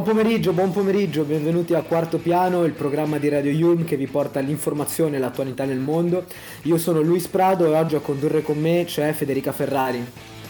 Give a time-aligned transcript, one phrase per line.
[0.00, 4.06] Buon pomeriggio, buon pomeriggio, benvenuti a Quarto Piano, il programma di Radio Yulm che vi
[4.06, 6.24] porta l'informazione e l'attualità nel mondo.
[6.62, 10.02] Io sono Luis Prado e oggi a condurre con me c'è Federica Ferrari.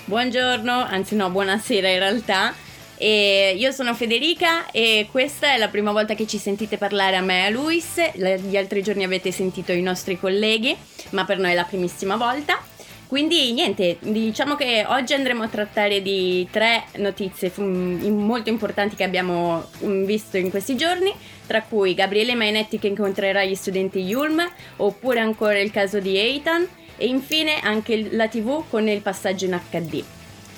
[0.05, 2.55] Buongiorno, anzi no, buonasera in realtà.
[2.97, 7.20] E io sono Federica e questa è la prima volta che ci sentite parlare a
[7.20, 8.01] me e a Luis.
[8.14, 10.77] Gli altri giorni avete sentito i nostri colleghi,
[11.11, 12.70] ma per noi è la primissima volta.
[13.10, 19.64] Quindi niente, diciamo che oggi andremo a trattare di tre notizie molto importanti che abbiamo
[19.84, 21.12] mm, visto in questi giorni,
[21.45, 24.41] tra cui Gabriele Mainetti che incontrerà gli studenti Yulm,
[24.77, 26.64] oppure ancora il caso di Eitan
[26.96, 30.05] e infine anche la TV con il passaggio in HD.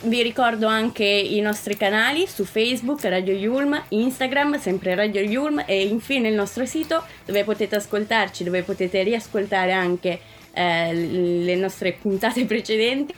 [0.05, 5.87] Vi ricordo anche i nostri canali su Facebook, Radio Yulm, Instagram, sempre Radio Yulm e
[5.87, 10.20] infine il nostro sito dove potete ascoltarci, dove potete riascoltare anche
[10.53, 13.14] eh, le nostre puntate precedenti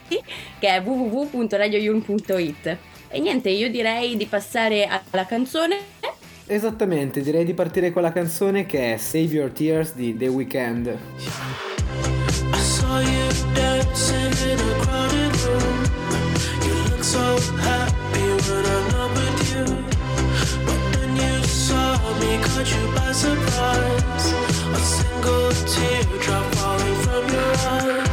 [0.58, 5.78] che è www.radioyun.it e niente io direi di passare alla canzone.
[6.46, 10.98] Esattamente direi di partire con la canzone che è Save Your Tears di The Weeknd.
[12.52, 15.84] I saw you dancing in a crowded room.
[16.66, 19.64] You look so happy when I'm not with you.
[20.66, 24.34] But then you saw me, caught you by surprise.
[24.70, 26.73] A single teardrop
[27.62, 28.03] run.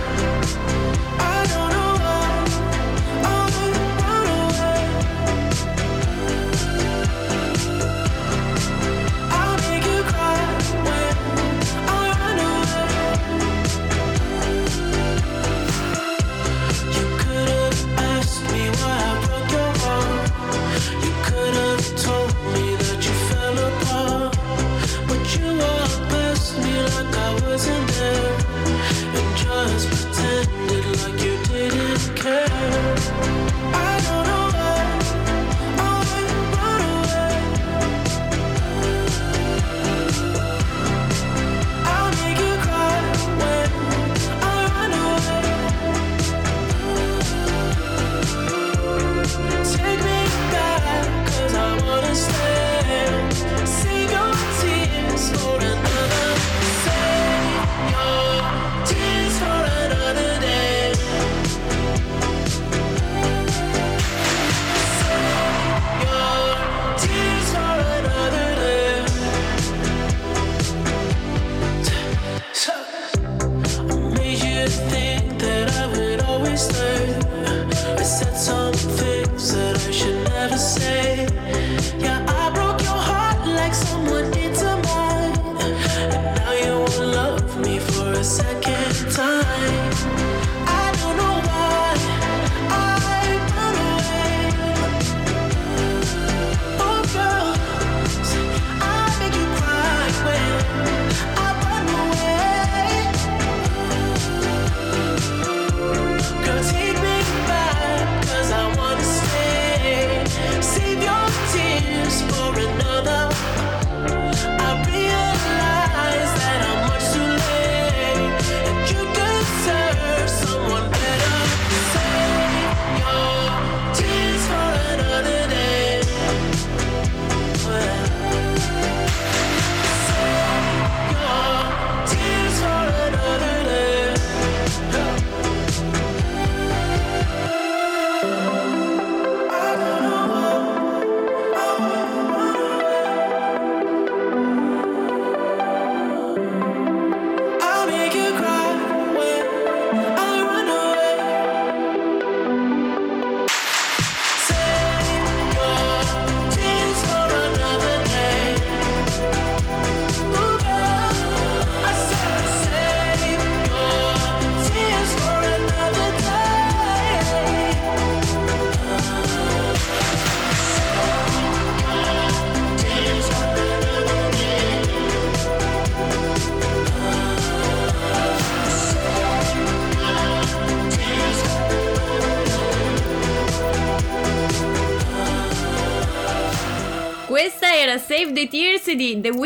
[189.02, 189.41] The Tears di The Weeknd.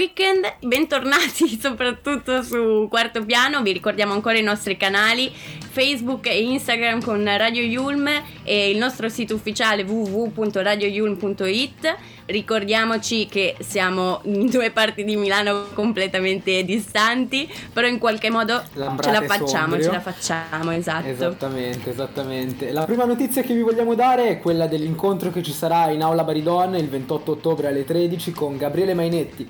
[0.96, 3.62] Bentornati soprattutto su Quarto Piano.
[3.62, 5.30] Vi ricordiamo ancora i nostri canali
[5.76, 8.08] Facebook e Instagram con Radio Yulm
[8.44, 11.98] e il nostro sito ufficiale www.radioyulm.it.
[12.28, 19.14] Ricordiamoci che siamo in due parti di Milano completamente distanti, però in qualche modo Lambrate
[19.14, 19.84] ce la facciamo, Sondrio.
[19.84, 21.08] ce la facciamo, esatto.
[21.08, 22.72] Esattamente, esattamente.
[22.72, 26.24] La prima notizia che vi vogliamo dare è quella dell'incontro che ci sarà in Aula
[26.24, 29.46] Baridon il 28 ottobre alle 13 con Gabriele Mainetti,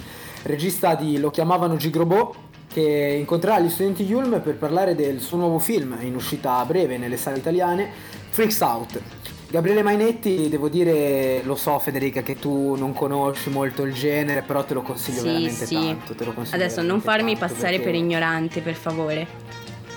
[0.46, 2.36] regista di Lo chiamavano Gigrobot,
[2.68, 6.98] che incontrerà gli studenti Yulm per parlare del suo nuovo film in uscita a breve
[6.98, 7.90] nelle sale italiane,
[8.30, 9.02] Freaks Out.
[9.48, 14.66] Gabriele Mainetti, devo dire, lo so Federica che tu non conosci molto il genere, però
[14.66, 15.76] te lo consiglio Sì, veramente sì.
[15.76, 16.16] tanto.
[16.52, 19.28] Adesso non farmi passare perché- per ignorante, per favore.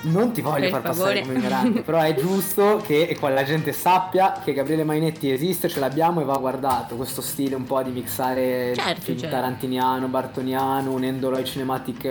[0.02, 1.20] Non ti voglio far favore.
[1.20, 5.68] passare come ignorante, però è giusto che qua la gente sappia che Gabriele Mainetti esiste,
[5.68, 6.96] ce l'abbiamo e va guardato.
[6.96, 9.34] Questo stile un po' di mixare Certo, film certo.
[9.34, 12.08] tarantiniano, bartoniano, unendolo ai cinematic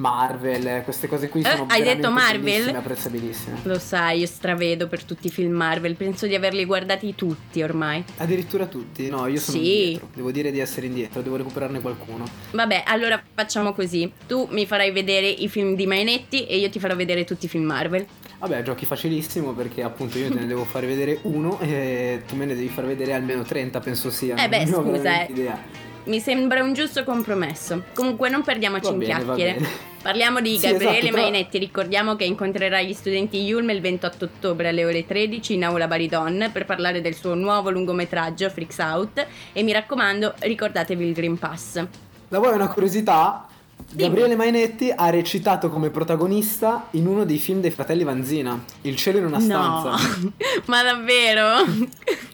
[0.00, 2.74] Marvel, queste cose qui Eh, sono hai veramente detto Marvel?
[2.74, 3.58] apprezzabilissime.
[3.64, 8.02] Lo sai, io stravedo per tutti i film Marvel, penso di averli guardati tutti ormai.
[8.16, 9.08] Addirittura tutti?
[9.10, 9.82] No, io sono Sì.
[9.82, 10.08] indietro.
[10.14, 12.24] Devo dire di essere indietro, devo recuperarne qualcuno.
[12.52, 14.10] Vabbè, allora facciamo così.
[14.26, 17.48] Tu mi farai vedere i film di Mainetti e io ti farò vedere tutti i
[17.48, 18.06] film Marvel.
[18.38, 22.46] Vabbè, giochi facilissimo perché appunto io te ne devo fare vedere uno e tu me
[22.46, 24.34] ne devi far vedere almeno 30, penso sia.
[24.42, 25.30] Eh beh, Non scusa, eh.
[25.30, 25.88] idea.
[26.04, 27.82] Mi sembra un giusto compromesso.
[27.94, 29.68] Comunque non perdiamoci Va in bene, chiacchiere.
[30.02, 34.24] Parliamo di Sì, Gabriele esatto, però- Mainetti, ricordiamo che incontrerà gli studenti Yulm il 28
[34.24, 39.26] ottobre alle ore 13 in Aula Baridon per parlare del suo nuovo lungometraggio Freaks Out
[39.52, 41.84] e mi raccomando ricordatevi il Green Pass.
[42.28, 43.46] Da voi una curiosità?
[43.92, 44.02] Dimmi.
[44.08, 49.18] Gabriele Mainetti ha recitato come protagonista in uno dei film dei fratelli Vanzina, Il cielo
[49.18, 49.90] in una stanza.
[50.20, 50.32] No,
[50.66, 51.64] ma davvero?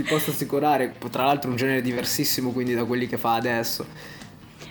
[0.00, 3.84] Ti posso assicurare, tra l'altro un genere diversissimo quindi da quelli che fa adesso.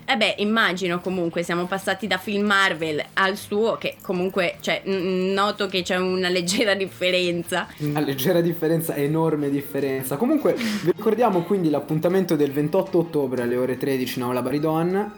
[0.03, 5.67] Eh beh, immagino comunque, siamo passati da film Marvel al suo, che comunque, cioè, noto
[5.67, 7.67] che c'è una leggera differenza.
[7.77, 10.17] Una leggera differenza, enorme differenza.
[10.17, 15.13] Comunque vi ricordiamo quindi l'appuntamento del 28 ottobre alle ore 13 in Aula Baridon.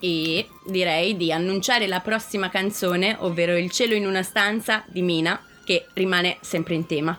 [0.00, 5.42] E direi di annunciare la prossima canzone, ovvero Il cielo in una stanza di Mina,
[5.64, 7.18] che rimane sempre in tema.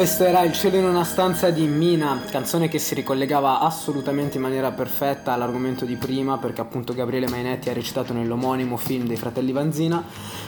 [0.00, 4.42] Questo era Il cielo in una stanza di Mina, canzone che si ricollegava assolutamente in
[4.42, 9.52] maniera perfetta all'argomento di prima perché appunto Gabriele Mainetti ha recitato nell'omonimo film dei fratelli
[9.52, 10.02] Vanzina.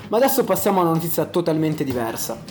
[0.08, 2.42] Ma adesso passiamo a una notizia totalmente diversa.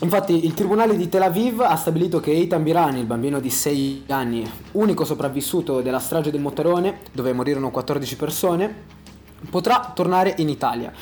[0.00, 4.04] Infatti il tribunale di Tel Aviv ha stabilito che Eitan Birani, il bambino di 6
[4.08, 8.74] anni, unico sopravvissuto della strage del Mottarone, dove morirono 14 persone,
[9.48, 10.92] potrà tornare in Italia.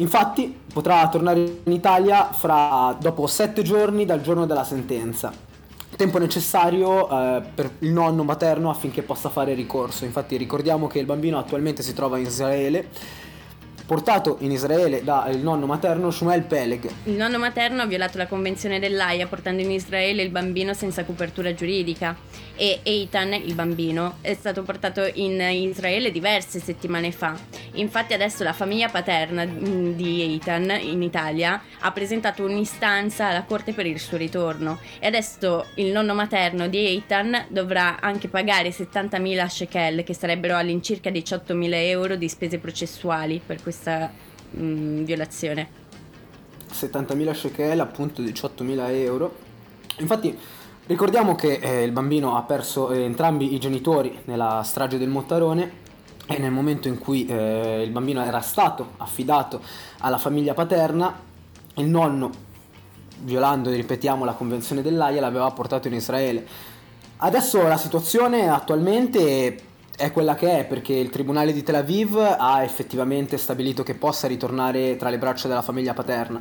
[0.00, 5.30] Infatti potrà tornare in Italia fra, dopo sette giorni dal giorno della sentenza,
[5.94, 10.06] tempo necessario eh, per il nonno materno affinché possa fare ricorso.
[10.06, 12.88] Infatti ricordiamo che il bambino attualmente si trova in Israele
[13.90, 16.88] portato in Israele dal nonno materno Shmuel Peleg.
[17.06, 21.52] Il nonno materno ha violato la convenzione dell'AIA portando in Israele il bambino senza copertura
[21.54, 22.16] giuridica
[22.54, 27.36] e Eitan, il bambino, è stato portato in Israele diverse settimane fa.
[27.74, 33.72] Infatti adesso la famiglia paterna mm, di Eitan in Italia ha presentato un'istanza alla corte
[33.72, 39.46] per il suo ritorno e adesso il nonno materno di Eitan dovrà anche pagare 70.000
[39.46, 44.10] shekel che sarebbero all'incirca 18.000 euro di spese processuali per questo questa
[44.50, 45.68] mh, mm, violazione.
[46.70, 49.34] 70.000 shekel, appunto 18.000 euro.
[49.98, 50.36] Infatti
[50.86, 55.88] ricordiamo che eh, il bambino ha perso eh, entrambi i genitori nella strage del Mottarone
[56.26, 59.60] e nel momento in cui eh, il bambino era stato affidato
[59.98, 61.18] alla famiglia paterna,
[61.74, 62.30] il nonno,
[63.22, 66.46] violando, ripetiamo, la convenzione dell'AIA, l'aveva portato in Israele.
[67.16, 69.69] Adesso la situazione attualmente
[70.00, 74.26] è quella che è perché il Tribunale di Tel Aviv ha effettivamente stabilito che possa
[74.26, 76.40] ritornare tra le braccia della famiglia paterna.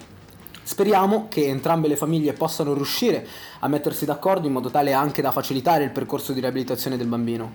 [0.64, 3.28] Speriamo che entrambe le famiglie possano riuscire
[3.60, 7.54] a mettersi d'accordo in modo tale anche da facilitare il percorso di riabilitazione del bambino.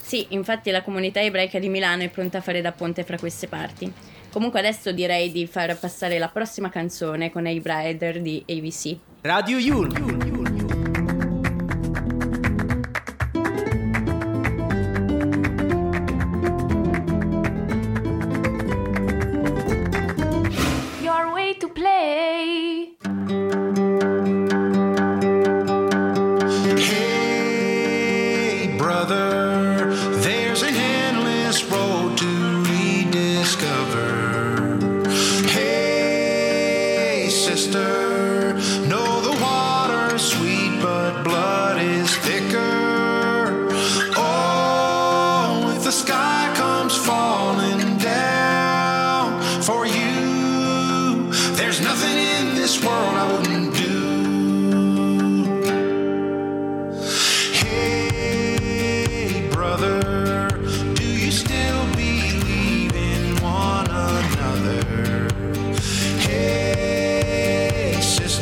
[0.00, 3.46] Sì, infatti la comunità ebraica di Milano è pronta a fare da ponte fra queste
[3.46, 3.92] parti.
[4.32, 8.96] Comunque adesso direi di far passare la prossima canzone con i Brider di ABC.
[9.20, 10.33] Radio Yul.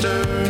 [0.03, 0.42] sister.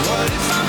[0.00, 0.61] What if I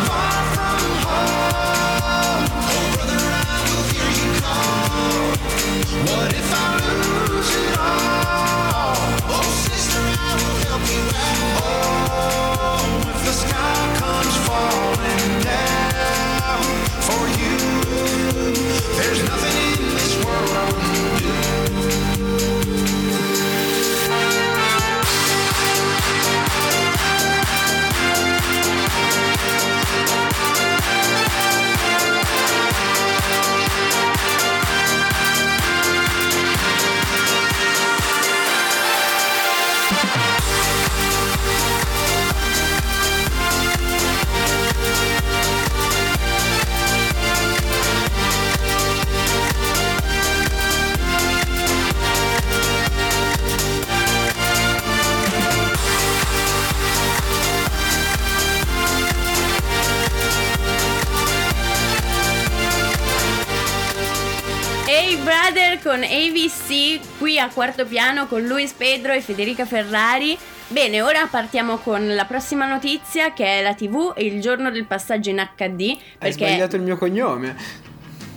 [67.24, 70.38] qui a quarto piano con Luis Pedro e Federica Ferrari.
[70.68, 74.84] Bene, ora partiamo con la prossima notizia che è la TV e il giorno del
[74.84, 75.96] passaggio in HD.
[75.96, 75.98] Perché...
[76.20, 77.56] Hai sbagliato il mio cognome.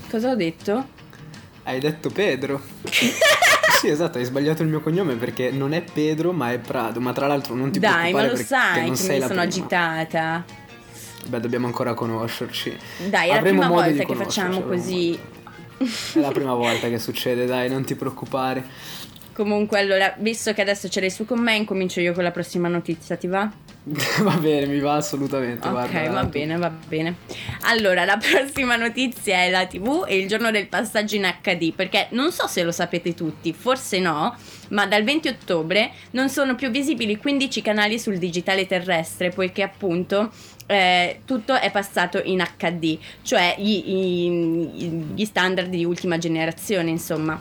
[0.09, 0.87] Cosa ho detto?
[1.65, 2.63] Hai detto Pedro.
[3.81, 7.01] sì, esatto, hai sbagliato il mio cognome perché non è Pedro ma è Prado.
[7.01, 9.43] Ma tra l'altro non ti Dai, ma lo sai che mi sono prima.
[9.43, 10.45] agitata.
[11.27, 12.77] Beh, dobbiamo ancora conoscerci.
[13.09, 15.19] Dai, è Avremo la prima volta che facciamo così.
[15.79, 18.65] È la prima volta che succede, dai, non ti preoccupare.
[19.33, 22.69] Comunque, allora, visto che adesso ce l'hai su con me, incomincio io con la prossima
[22.69, 23.53] notizia, ti va?
[24.23, 25.69] va bene, mi va assolutamente.
[25.69, 26.29] Ok, guarda, va tu.
[26.29, 27.17] bene, va bene.
[27.65, 32.09] Allora, la prossima notizia è la TV e il giorno del passaggio in HD, perché
[32.13, 34.35] non so se lo sapete tutti, forse no,
[34.71, 40.33] ma dal 20 ottobre non sono più visibili 15 canali sul digitale terrestre, poiché appunto
[40.67, 47.41] eh, tutto è passato in HD, cioè gli, gli, gli standard di ultima generazione, insomma.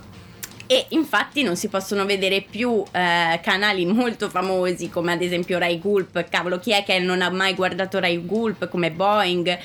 [0.67, 5.79] E infatti non si possono vedere più eh, canali molto famosi come ad esempio Rai
[5.79, 9.57] Gulp, cavolo chi è che non ha mai guardato Rai Gulp come Boeing,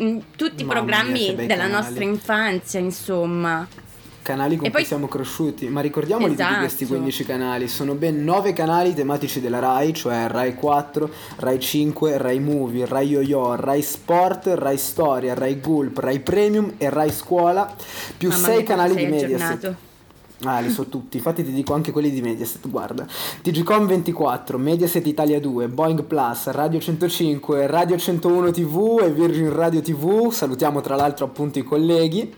[0.00, 1.72] mm, tutti i programmi della canali.
[1.72, 3.68] nostra infanzia insomma
[4.26, 4.84] canali con e cui poi...
[4.84, 6.54] siamo cresciuti, ma ricordiamoli esatto.
[6.54, 11.60] di questi 15 canali, sono ben 9 canali tematici della RAI, cioè RAI 4, RAI
[11.60, 17.12] 5, RAI Movie, RAI Yo-Yo, RAI Sport, RAI Storia, RAI Gulp, RAI Premium e RAI
[17.12, 17.72] Scuola,
[18.16, 19.74] più 6 canali di Mediaset.
[20.42, 23.06] Ah, li so tutti, infatti ti dico anche quelli di Mediaset, guarda.
[23.42, 29.80] TGCOM 24, Mediaset Italia 2, Boeing Plus, Radio 105, Radio 101 TV e Virgin Radio
[29.80, 32.34] TV, salutiamo tra l'altro appunto i colleghi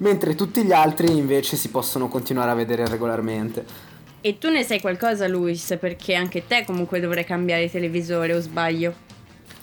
[0.00, 3.64] mentre tutti gli altri invece si possono continuare a vedere regolarmente.
[4.20, 5.76] E tu ne sai qualcosa, Luis?
[5.80, 8.92] Perché anche te comunque dovrai cambiare televisore, o sbaglio?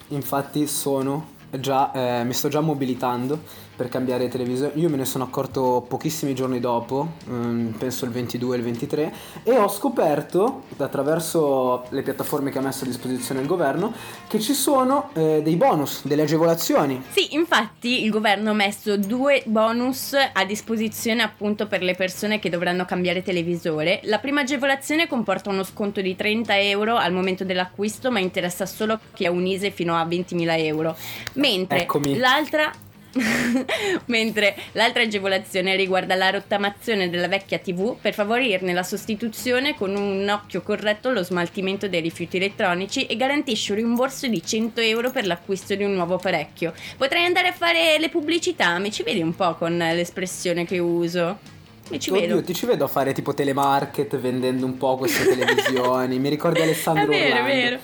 [0.09, 4.71] Infatti sono già, eh, mi sto già mobilitando per cambiare televisore.
[4.75, 9.13] Io me ne sono accorto pochissimi giorni dopo, um, penso il 22 e il 23,
[9.43, 13.93] e ho scoperto, attraverso le piattaforme che ha messo a disposizione il governo,
[14.27, 17.03] che ci sono eh, dei bonus, delle agevolazioni.
[17.11, 22.49] Sì, infatti il governo ha messo due bonus a disposizione appunto per le persone che
[22.49, 23.99] dovranno cambiare televisore.
[24.03, 28.99] La prima agevolazione comporta uno sconto di 30 euro al momento dell'acquisto, ma interessa solo
[29.13, 30.95] chi ha un ISE fino a 20.000 euro.
[31.33, 32.17] Mentre Eccomi.
[32.17, 32.71] l'altra
[34.05, 40.27] Mentre l'altra agevolazione riguarda la rottamazione della vecchia TV per favorirne la sostituzione con un
[40.29, 45.25] occhio corretto allo smaltimento dei rifiuti elettronici e garantisce un rimborso di 100 euro per
[45.25, 46.73] l'acquisto di un nuovo apparecchio.
[46.97, 51.55] Potrei andare a fare le pubblicità, mi ci vedi un po' con l'espressione che uso?
[51.89, 52.41] Mi ci Oddio, vedo.
[52.43, 56.19] ti ci vedo a fare tipo telemarket vendendo un po' queste televisioni.
[56.19, 57.49] Mi ricordi Alessandro È vero, Orlando.
[57.51, 57.79] è vero.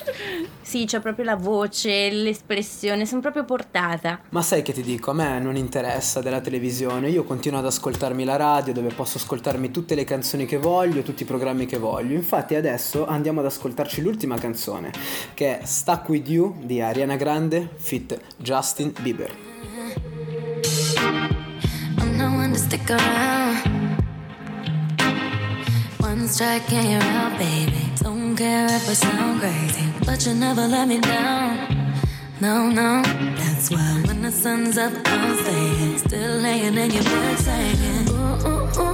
[0.62, 4.20] Sì, c'è proprio la voce, l'espressione, sono proprio portata.
[4.30, 7.10] Ma sai che ti dico, a me non interessa della televisione.
[7.10, 11.24] Io continuo ad ascoltarmi la radio dove posso ascoltarmi tutte le canzoni che voglio, tutti
[11.24, 12.14] i programmi che voglio.
[12.16, 14.92] Infatti adesso andiamo ad ascoltarci l'ultima canzone,
[15.34, 19.32] che è Stuck With You di Ariana Grande fit Justin Bieber.
[21.98, 23.53] I'm no one to stick around.
[26.24, 27.84] One strike and you're out, baby.
[27.98, 31.92] Don't care if I sound crazy, but you never let me down.
[32.40, 33.02] No, no,
[33.36, 35.98] that's why when the sun's up, I'm staying.
[35.98, 38.93] Still laying in your bed saying, ooh, ooh, ooh.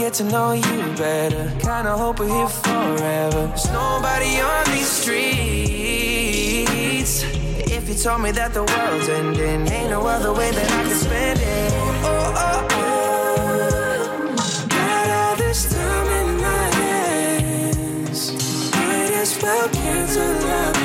[0.00, 1.50] Get to know you better.
[1.60, 3.46] Kinda hope we're here forever.
[3.48, 5.22] There's nobody on these streets.
[7.76, 10.98] If you told me that the world's ending, ain't no other way that I can
[11.06, 11.72] spend it.
[11.74, 14.38] Oh, oh, oh, oh.
[14.70, 18.20] Got all this time in my hands.
[18.72, 20.79] Might as well cancel our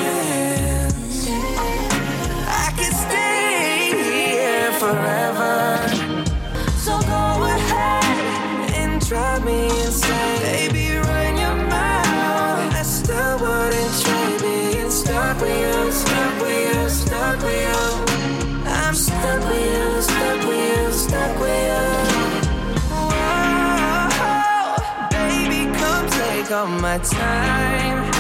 [26.85, 28.11] my time.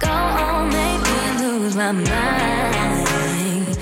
[0.00, 3.75] Go on, make me lose my mind.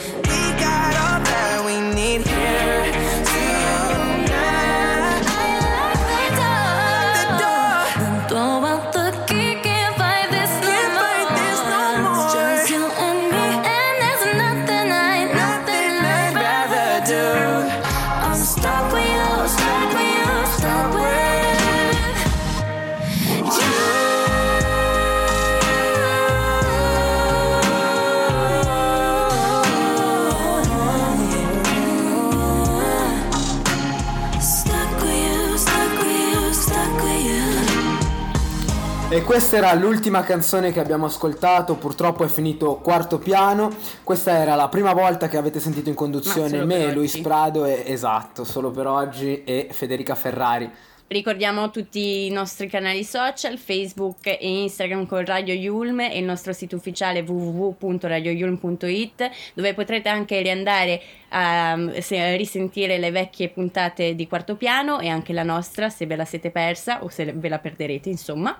[39.35, 43.69] Questa era l'ultima canzone che abbiamo ascoltato, purtroppo è finito quarto piano.
[44.05, 47.19] Questa era la prima volta che avete sentito in conduzione me, Luis.
[47.19, 50.71] Prado e esatto, solo per oggi e Federica Ferrari.
[51.07, 56.55] Ricordiamo tutti i nostri canali social, Facebook e Instagram con Radio Yulm e il nostro
[56.55, 64.57] sito ufficiale www.radioyulm.it dove potrete anche riandare a se- risentire le vecchie puntate di Quarto
[64.57, 68.09] Piano e anche la nostra se ve la siete persa o se ve la perderete
[68.09, 68.59] insomma.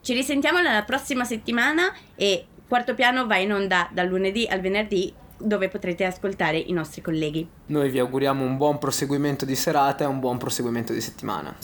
[0.00, 5.12] Ci risentiamo la prossima settimana e Quarto Piano va in onda dal lunedì al venerdì
[5.40, 7.48] dove potrete ascoltare i nostri colleghi.
[7.66, 11.56] Noi vi auguriamo un buon proseguimento di serata e un buon proseguimento di settimana.